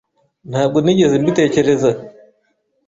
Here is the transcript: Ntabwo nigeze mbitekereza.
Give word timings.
Ntabwo 0.49 0.77
nigeze 0.81 1.15
mbitekereza. 1.21 1.91